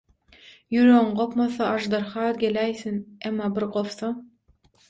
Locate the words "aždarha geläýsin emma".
1.73-3.55